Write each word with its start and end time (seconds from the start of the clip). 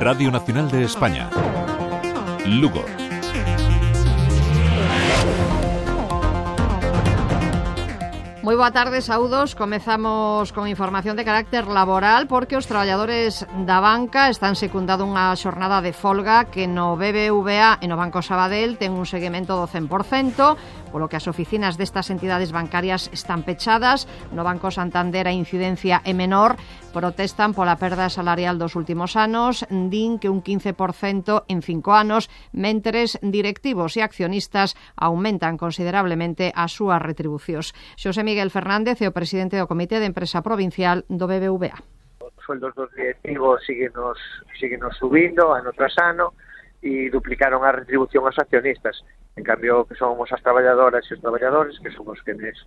Radio 0.00 0.30
Nacional 0.30 0.70
de 0.70 0.84
España. 0.84 1.28
Lugo. 2.46 2.82
Moi 8.40 8.56
boa 8.56 8.72
tarde, 8.72 9.04
saudos. 9.04 9.52
Comezamos 9.52 10.56
con 10.56 10.64
información 10.64 11.20
de 11.20 11.28
carácter 11.28 11.68
laboral 11.68 12.24
porque 12.26 12.56
os 12.56 12.64
traballadores 12.64 13.44
da 13.68 13.84
banca 13.84 14.32
están 14.32 14.56
secundado 14.56 15.04
unha 15.04 15.36
xornada 15.36 15.84
de 15.84 15.92
folga 15.92 16.48
que 16.48 16.64
no 16.64 16.96
BBVA 16.96 17.78
e 17.78 17.86
no 17.86 18.00
Banco 18.00 18.24
Sabadell 18.24 18.80
ten 18.80 18.96
un 18.96 19.04
seguimento 19.04 19.52
do 19.52 19.68
100%, 19.68 20.79
polo 20.90 21.08
que 21.08 21.16
as 21.16 21.30
oficinas 21.30 21.78
destas 21.78 22.10
entidades 22.10 22.52
bancarias 22.52 23.08
están 23.14 23.46
pechadas. 23.46 24.04
No 24.34 24.44
Banco 24.44 24.68
Santander 24.74 25.24
a 25.24 25.32
incidencia 25.32 26.02
é 26.04 26.12
menor, 26.12 26.58
protestan 26.92 27.54
pola 27.54 27.78
perda 27.78 28.10
salarial 28.10 28.58
dos 28.58 28.76
últimos 28.76 29.14
anos, 29.16 29.64
din 29.70 30.18
que 30.18 30.28
un 30.28 30.42
15% 30.42 31.46
en 31.48 31.62
cinco 31.62 31.94
anos, 31.94 32.28
mentres 32.50 33.16
directivos 33.22 33.96
e 33.96 34.02
accionistas 34.02 34.74
aumentan 34.98 35.56
considerablemente 35.56 36.52
as 36.52 36.74
súas 36.74 37.00
retribucións. 37.00 37.72
Xosé 37.96 38.26
Miguel 38.26 38.50
Fernández 38.50 39.00
é 39.00 39.08
o 39.08 39.16
presidente 39.16 39.56
do 39.56 39.70
Comité 39.70 40.02
de 40.02 40.10
Empresa 40.10 40.42
Provincial 40.42 41.06
do 41.08 41.30
BBVA. 41.30 41.78
Os 42.20 42.34
sueldos 42.44 42.74
dos 42.74 42.90
directivos 42.92 43.62
seguimos, 43.64 44.18
seguimos 44.58 44.92
subindo 44.98 45.54
ano 45.54 45.70
tras 45.72 45.94
ano, 46.02 46.34
e 46.82 47.12
duplicaron 47.12 47.60
a 47.60 47.72
retribución 47.72 48.24
aos 48.24 48.38
accionistas. 48.40 49.04
En 49.36 49.44
cambio, 49.44 49.86
que 49.86 49.94
somos 49.94 50.30
as 50.32 50.42
traballadoras 50.42 51.06
e 51.10 51.14
os 51.14 51.20
traballadores, 51.20 51.78
que 51.78 51.90
somos 51.90 52.20
quenes 52.22 52.58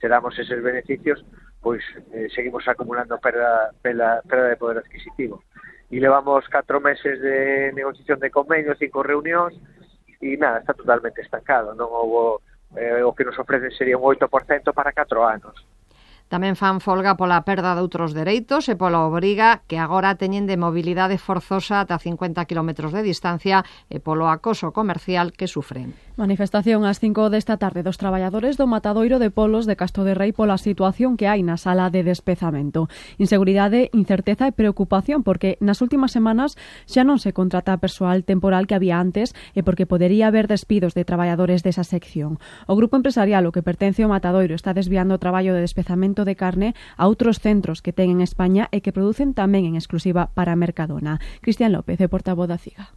xeramos 0.00 0.38
eses 0.38 0.62
beneficios, 0.62 1.24
pois 1.64 1.82
eh, 2.12 2.28
seguimos 2.34 2.68
acumulando 2.68 3.18
perda, 3.18 3.72
pela, 3.80 4.20
perda 4.28 4.48
de 4.52 4.56
poder 4.56 4.78
adquisitivo. 4.78 5.42
E 5.88 5.96
levamos 5.96 6.44
4 6.48 6.80
meses 6.80 7.20
de 7.20 7.72
negociación 7.72 8.20
de 8.20 8.28
convenio, 8.28 8.76
cinco 8.76 9.00
reunións, 9.00 9.56
e 10.20 10.36
nada, 10.36 10.60
está 10.60 10.76
totalmente 10.76 11.24
estancado. 11.24 11.72
Non 11.72 11.88
houbo, 11.88 12.44
eh, 12.76 13.00
o 13.00 13.16
que 13.16 13.24
nos 13.24 13.36
ofrecen 13.40 13.72
sería 13.72 13.96
un 13.96 14.04
8% 14.04 14.28
para 14.76 14.92
4 14.92 15.24
anos. 15.24 15.56
Tamén 16.28 16.52
fan 16.52 16.84
folga 16.84 17.16
pola 17.16 17.40
perda 17.48 17.72
de 17.72 17.80
outros 17.80 18.12
dereitos 18.12 18.68
e 18.68 18.76
pola 18.76 19.08
obriga 19.08 19.64
que 19.64 19.80
agora 19.80 20.20
teñen 20.20 20.44
de 20.44 20.60
mobilidade 20.60 21.16
forzosa 21.16 21.80
ata 21.80 21.96
50 21.96 22.44
km 22.44 22.92
de 22.92 23.00
distancia 23.04 23.64
e 23.88 24.04
polo 24.04 24.28
acoso 24.28 24.72
comercial 24.72 25.32
que 25.32 25.48
sufren. 25.48 25.96
Manifestación 26.16 26.86
ás 26.86 27.02
5 27.02 27.26
desta 27.26 27.58
tarde 27.58 27.82
dos 27.82 27.98
traballadores 27.98 28.54
do 28.54 28.70
matadoiro 28.70 29.18
de 29.18 29.34
polos 29.34 29.66
de 29.66 29.74
Castro 29.74 30.06
de 30.06 30.14
Rei 30.14 30.30
pola 30.30 30.62
situación 30.62 31.18
que 31.18 31.26
hai 31.26 31.42
na 31.42 31.58
sala 31.58 31.90
de 31.90 32.06
despezamento. 32.06 32.86
Inseguridade, 33.18 33.90
incerteza 33.90 34.46
e 34.46 34.54
preocupación 34.54 35.26
porque 35.26 35.58
nas 35.58 35.82
últimas 35.82 36.14
semanas 36.14 36.54
xa 36.86 37.02
non 37.02 37.18
se 37.18 37.34
contrata 37.34 37.82
persoal 37.82 38.22
temporal 38.22 38.70
que 38.70 38.78
había 38.78 39.02
antes 39.02 39.34
e 39.58 39.66
porque 39.66 39.90
podería 39.90 40.30
haber 40.30 40.46
despidos 40.46 40.94
de 40.94 41.02
traballadores 41.02 41.66
desa 41.66 41.82
sección. 41.82 42.38
O 42.70 42.78
grupo 42.78 42.94
empresarial 42.94 43.42
o 43.42 43.50
que 43.50 43.66
pertence 43.66 44.06
ao 44.06 44.14
matadoiro 44.14 44.54
está 44.54 44.70
desviando 44.70 45.18
o 45.18 45.22
traballo 45.22 45.50
de 45.50 45.66
despezamento 45.66 46.22
de 46.22 46.38
carne 46.38 46.78
a 46.94 47.10
outros 47.10 47.42
centros 47.42 47.82
que 47.82 47.90
ten 47.90 48.14
en 48.14 48.22
España 48.22 48.70
e 48.70 48.86
que 48.86 48.94
producen 48.94 49.34
tamén 49.34 49.66
en 49.66 49.74
exclusiva 49.74 50.30
para 50.30 50.54
Mercadona. 50.54 51.18
Cristian 51.42 51.74
López, 51.74 51.98
de 51.98 52.06
portavoz 52.06 52.46
da 52.46 52.62
CIGA 52.62 52.94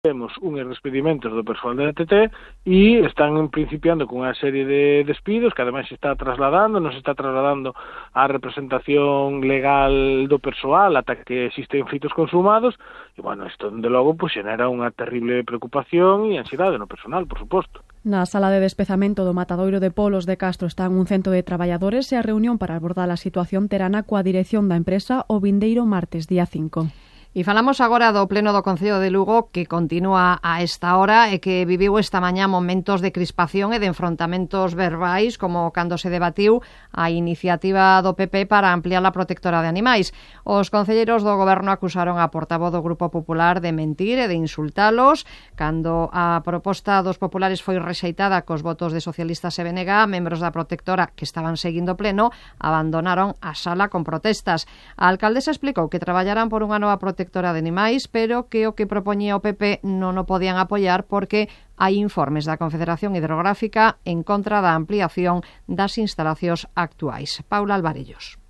temos 0.00 0.32
unhas 0.40 0.64
despedimentos 0.64 1.28
do 1.28 1.44
persoal 1.44 1.76
da 1.76 1.92
ETT 1.92 2.32
e 2.64 3.04
están 3.04 3.36
principiando 3.52 4.08
con 4.08 4.24
unha 4.24 4.32
serie 4.38 4.64
de 4.64 5.04
despidos 5.04 5.52
que 5.52 5.60
ademais 5.60 5.90
se 5.90 5.98
está 5.98 6.16
trasladando, 6.16 6.80
non 6.80 6.96
se 6.96 7.04
está 7.04 7.12
trasladando 7.12 7.76
a 8.16 8.24
representación 8.24 9.44
legal 9.44 10.24
do 10.30 10.38
persoal 10.40 10.96
ata 10.96 11.20
que 11.20 11.52
existen 11.52 11.84
fitos 11.90 12.16
consumados 12.16 12.78
e, 13.12 13.20
bueno, 13.20 13.44
isto, 13.44 13.68
de 13.68 13.90
logo, 13.92 14.16
pues, 14.16 14.32
xenera 14.32 14.72
unha 14.72 14.88
terrible 14.88 15.44
preocupación 15.44 16.32
e 16.32 16.40
ansiedade 16.40 16.80
no 16.80 16.88
personal, 16.88 17.28
por 17.28 17.36
suposto. 17.36 17.84
Na 18.02 18.24
sala 18.24 18.50
de 18.50 18.58
despezamento 18.58 19.22
do 19.22 19.36
Matadoiro 19.36 19.78
de 19.78 19.92
Polos 19.92 20.24
de 20.24 20.40
Castro 20.40 20.66
están 20.66 20.96
un 20.96 21.06
cento 21.06 21.30
de 21.30 21.44
traballadores 21.44 22.10
e 22.10 22.18
a 22.18 22.24
reunión 22.24 22.56
para 22.56 22.74
abordar 22.74 23.12
a 23.12 23.20
situación 23.20 23.68
terana 23.68 24.02
coa 24.08 24.24
dirección 24.24 24.66
da 24.66 24.80
empresa 24.80 25.28
o 25.28 25.38
vindeiro 25.38 25.84
martes 25.86 26.26
día 26.26 26.48
5. 26.48 27.11
E 27.32 27.48
falamos 27.48 27.80
agora 27.80 28.12
do 28.12 28.28
Pleno 28.28 28.52
do 28.52 28.60
Concello 28.60 29.00
de 29.00 29.08
Lugo 29.08 29.48
que 29.56 29.64
continúa 29.64 30.36
a 30.44 30.60
esta 30.60 31.00
hora 31.00 31.32
e 31.32 31.40
que 31.40 31.64
viviu 31.64 31.96
esta 31.96 32.20
mañá 32.20 32.44
momentos 32.44 33.00
de 33.00 33.08
crispación 33.08 33.72
e 33.72 33.80
de 33.80 33.88
enfrontamentos 33.88 34.76
verbais 34.76 35.40
como 35.40 35.72
cando 35.72 35.96
se 35.96 36.12
debatiu 36.12 36.60
a 36.92 37.08
iniciativa 37.08 38.04
do 38.04 38.12
PP 38.12 38.52
para 38.52 38.76
ampliar 38.76 39.00
a 39.00 39.16
protectora 39.16 39.64
de 39.64 39.72
animais. 39.72 40.12
Os 40.44 40.68
concelleiros 40.68 41.24
do 41.24 41.32
Goberno 41.32 41.72
acusaron 41.72 42.20
a 42.20 42.28
portavoz 42.28 42.68
do 42.68 42.84
Grupo 42.84 43.08
Popular 43.08 43.64
de 43.64 43.72
mentir 43.72 44.20
e 44.20 44.28
de 44.28 44.36
insultalos 44.36 45.24
cando 45.56 46.12
a 46.12 46.44
proposta 46.44 47.00
dos 47.00 47.16
populares 47.16 47.64
foi 47.64 47.80
rexeitada 47.80 48.44
cos 48.44 48.60
votos 48.60 48.92
de 48.92 49.00
socialistas 49.00 49.56
e 49.56 49.64
BNG, 49.64 49.88
membros 50.04 50.44
da 50.44 50.52
protectora 50.52 51.08
que 51.16 51.24
estaban 51.24 51.56
seguindo 51.56 51.96
o 51.96 51.98
Pleno 51.98 52.28
abandonaron 52.60 53.40
a 53.40 53.56
sala 53.56 53.88
con 53.88 54.04
protestas. 54.04 54.68
A 55.00 55.08
alcaldesa 55.08 55.48
explicou 55.48 55.88
que 55.88 55.96
traballarán 55.96 56.52
por 56.52 56.60
unha 56.60 56.76
nova 56.76 57.00
protectora 57.00 57.21
protectora 57.22 57.52
de 57.52 57.60
animais, 57.60 58.08
pero 58.10 58.48
que 58.48 58.66
o 58.66 58.74
que 58.74 58.90
propoñía 58.90 59.38
o 59.38 59.42
PP 59.44 59.86
non 59.86 60.18
o 60.18 60.26
podían 60.26 60.58
apoiar 60.58 61.06
porque 61.06 61.46
hai 61.78 62.02
informes 62.02 62.50
da 62.50 62.58
Confederación 62.58 63.14
Hidrográfica 63.14 64.02
en 64.02 64.26
contra 64.26 64.58
da 64.58 64.74
ampliación 64.74 65.46
das 65.70 66.02
instalacións 66.02 66.66
actuais. 66.74 67.38
Paula 67.46 67.78
Alvarellos. 67.78 68.42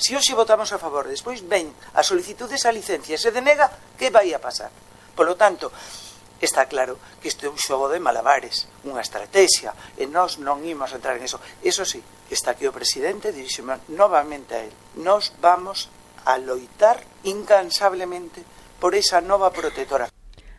Se 0.00 0.16
hoxe 0.16 0.32
votamos 0.32 0.72
a 0.72 0.80
favor, 0.80 1.04
despois 1.04 1.44
ven 1.44 1.68
a 1.92 2.00
solicitudes 2.00 2.64
a 2.64 2.72
licencia 2.72 3.20
se 3.20 3.28
denega, 3.28 3.68
que 4.00 4.08
vai 4.08 4.32
a 4.32 4.40
pasar? 4.40 4.72
Polo 5.12 5.36
tanto, 5.36 5.68
está 6.40 6.64
claro 6.64 6.96
que 7.20 7.28
isto 7.28 7.44
é 7.44 7.52
un 7.52 7.60
xogo 7.60 7.92
de 7.92 8.00
malabares, 8.00 8.72
unha 8.88 9.04
estrategia, 9.04 9.76
e 10.00 10.08
nós 10.08 10.40
non 10.40 10.64
imos 10.64 10.96
entrar 10.96 11.20
en 11.20 11.28
eso. 11.28 11.44
Eso 11.60 11.84
sí, 11.84 12.00
está 12.32 12.56
aquí 12.56 12.64
o 12.64 12.72
presidente, 12.72 13.36
dirixo 13.36 13.60
novamente 13.92 14.56
a 14.56 14.64
él. 14.64 14.72
Nós 14.96 15.36
vamos 15.44 15.92
a 16.24 16.38
loitar 16.38 17.02
incansablemente 17.24 18.42
por 18.80 18.94
esa 18.94 19.20
nova 19.20 19.50
protectora. 19.50 20.08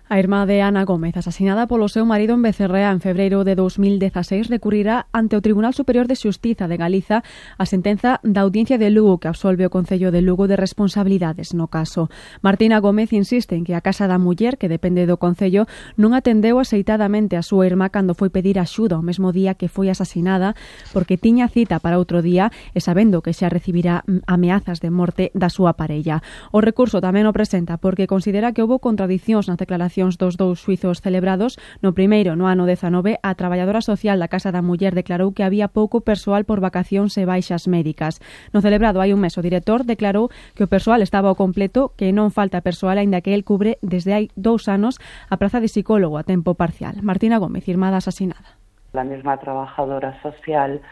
A 0.08 0.20
irmá 0.20 0.46
de 0.46 0.62
Ana 0.62 0.86
Gómez, 0.86 1.18
asesinada 1.18 1.66
polo 1.66 1.90
seu 1.90 2.06
marido 2.06 2.38
en 2.38 2.46
Becerrea 2.46 2.94
en 2.94 3.02
febreiro 3.02 3.42
de 3.42 3.58
2016, 3.58 4.54
recurrirá 4.54 5.10
ante 5.10 5.34
o 5.34 5.42
Tribunal 5.42 5.74
Superior 5.74 6.06
de 6.06 6.14
Xustiza 6.14 6.70
de 6.70 6.78
Galiza 6.78 7.26
a 7.58 7.66
sentenza 7.66 8.22
da 8.22 8.46
Audiencia 8.46 8.78
de 8.78 8.94
Lugo 8.94 9.18
que 9.18 9.26
absolve 9.26 9.66
o 9.66 9.74
Concello 9.74 10.14
de 10.14 10.22
Lugo 10.22 10.46
de 10.46 10.62
responsabilidades 10.62 11.58
no 11.58 11.74
caso. 11.74 12.14
Martina 12.46 12.78
Gómez 12.86 13.18
insiste 13.18 13.58
en 13.58 13.66
que 13.66 13.74
a 13.74 13.82
Casa 13.82 14.06
da 14.06 14.22
Muller, 14.22 14.62
que 14.62 14.70
depende 14.70 15.10
do 15.10 15.18
Concello, 15.18 15.66
non 15.98 16.14
atendeu 16.14 16.62
aceitadamente 16.62 17.34
a 17.34 17.42
súa 17.42 17.66
irmá 17.66 17.90
cando 17.90 18.14
foi 18.14 18.30
pedir 18.30 18.62
axuda 18.62 19.02
o 19.02 19.06
mesmo 19.06 19.34
día 19.34 19.58
que 19.58 19.74
foi 19.74 19.90
asasinada 19.90 20.54
porque 20.94 21.18
tiña 21.18 21.50
cita 21.50 21.82
para 21.82 21.98
outro 21.98 22.22
día 22.22 22.54
e 22.78 22.80
sabendo 22.80 23.26
que 23.26 23.34
xa 23.34 23.50
recibirá 23.50 24.06
mm, 24.06 24.30
ameazas 24.30 24.86
de 24.86 24.94
morte 24.94 25.34
da 25.34 25.50
súa 25.50 25.74
parella. 25.74 26.22
O 26.54 26.62
recurso 26.62 27.02
tamén 27.02 27.26
o 27.26 27.34
presenta 27.34 27.82
porque 27.82 28.06
considera 28.06 28.54
que 28.54 28.62
houve 28.62 28.78
contradicións 28.78 29.50
na 29.50 29.58
declaración 29.58 29.95
declaracións 29.96 30.18
dos 30.18 30.36
dous 30.36 30.60
suizos 30.60 31.00
celebrados, 31.00 31.56
no 31.82 31.96
primeiro, 31.96 32.36
no 32.36 32.48
ano 32.52 32.68
19, 32.68 33.20
a 33.24 33.32
traballadora 33.36 33.80
social 33.80 34.20
da 34.20 34.28
Casa 34.28 34.52
da 34.52 34.60
Muller 34.60 34.92
declarou 34.92 35.32
que 35.32 35.48
había 35.48 35.72
pouco 35.72 36.04
persoal 36.04 36.44
por 36.44 36.60
vacacións 36.60 37.16
e 37.16 37.24
baixas 37.24 37.72
médicas. 37.72 38.20
No 38.52 38.60
celebrado 38.60 39.00
hai 39.00 39.16
un 39.16 39.24
mes 39.24 39.40
o 39.40 39.46
director 39.46 39.88
declarou 39.88 40.28
que 40.52 40.68
o 40.68 40.72
persoal 40.72 41.00
estaba 41.00 41.32
ao 41.32 41.40
completo, 41.40 41.96
que 41.96 42.12
non 42.12 42.28
falta 42.28 42.60
persoal 42.60 43.00
aínda 43.00 43.24
que 43.24 43.32
el 43.32 43.48
cubre 43.48 43.80
desde 43.80 44.12
hai 44.12 44.26
dous 44.36 44.68
anos 44.68 45.00
a 45.32 45.40
praza 45.40 45.64
de 45.64 45.72
psicólogo 45.72 46.20
a 46.20 46.28
tempo 46.28 46.60
parcial. 46.60 47.00
Martina 47.00 47.40
Gómez, 47.40 47.64
firmada 47.64 48.04
asesinada. 48.04 48.60
La 48.92 49.08
misma 49.08 49.40
trabajadora 49.40 50.20
social 50.20 50.84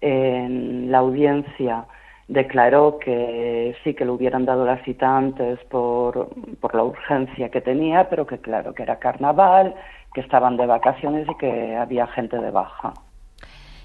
en 0.00 0.88
la 0.88 1.04
audiencia 1.04 1.84
declaró 2.28 2.98
que 2.98 3.74
sí 3.82 3.94
que 3.94 4.04
le 4.04 4.10
hubieran 4.12 4.44
dado 4.44 4.64
la 4.64 4.82
cita 4.84 5.16
antes 5.16 5.58
por, 5.64 6.28
por 6.60 6.74
la 6.74 6.84
urgencia 6.84 7.50
que 7.50 7.60
tenía, 7.60 8.08
pero 8.08 8.26
que 8.26 8.38
claro, 8.38 8.74
que 8.74 8.82
era 8.82 8.98
carnaval, 8.98 9.74
que 10.14 10.20
estaban 10.20 10.56
de 10.56 10.66
vacaciones 10.66 11.26
y 11.28 11.36
que 11.38 11.76
había 11.76 12.06
gente 12.08 12.38
de 12.38 12.50
baja. 12.50 12.92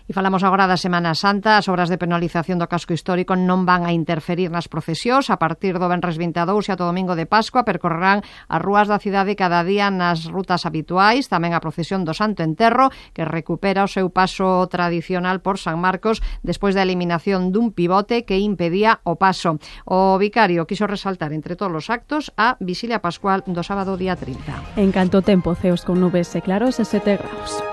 E 0.03 0.11
falamos 0.11 0.44
agora 0.44 0.67
da 0.67 0.75
Semana 0.75 1.15
Santa, 1.15 1.55
as 1.55 1.71
obras 1.71 1.88
de 1.88 1.95
penalización 1.95 2.59
do 2.59 2.67
casco 2.67 2.91
histórico 2.91 3.39
non 3.39 3.63
van 3.63 3.88
a 3.88 3.95
interferir 3.95 4.51
nas 4.51 4.67
procesións. 4.67 5.31
A 5.31 5.39
partir 5.39 5.79
do 5.79 5.88
Benres 5.88 6.19
22 6.19 6.67
e 6.67 6.71
ato 6.75 6.83
domingo 6.83 7.15
de 7.15 7.23
Pascua 7.23 7.63
percorrerán 7.63 8.19
as 8.51 8.59
rúas 8.59 8.91
da 8.91 9.00
cidade 9.00 9.39
cada 9.39 9.63
día 9.63 9.88
nas 9.88 10.27
rutas 10.27 10.67
habituais, 10.67 11.31
tamén 11.31 11.55
a 11.55 11.63
procesión 11.63 12.03
do 12.03 12.11
Santo 12.11 12.44
Enterro, 12.44 12.91
que 13.15 13.23
recupera 13.23 13.88
o 13.88 13.91
seu 13.91 14.11
paso 14.11 14.67
tradicional 14.67 15.39
por 15.39 15.55
San 15.55 15.79
Marcos 15.79 16.19
despois 16.44 16.75
da 16.75 16.83
eliminación 16.83 17.55
dun 17.55 17.71
pivote 17.71 18.27
que 18.27 18.44
impedía 18.44 19.00
o 19.07 19.15
paso. 19.15 19.55
O 19.88 20.19
vicario 20.19 20.67
quiso 20.67 20.83
resaltar 20.83 21.31
entre 21.31 21.55
todos 21.55 21.79
os 21.79 21.88
actos 21.88 22.35
a 22.35 22.59
Visilia 22.59 23.00
Pascual 23.00 23.47
do 23.47 23.63
sábado 23.63 23.95
día 23.95 24.19
30. 24.19 24.75
En 24.75 24.91
canto 24.91 25.23
tempo, 25.23 25.55
ceos 25.55 25.88
con 25.88 26.03
nubes 26.03 26.27
e 26.35 26.44
claros 26.44 26.75
e 26.75 26.83
sete 26.83 27.15
graus. 27.23 27.73